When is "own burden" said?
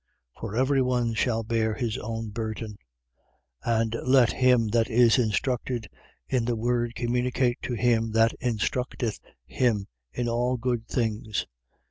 1.99-2.79